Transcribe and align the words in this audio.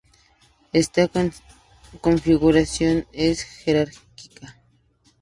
Esta 0.73 1.07
configuración 2.01 3.05
es 3.13 3.43
"jerárquica". 3.43 4.57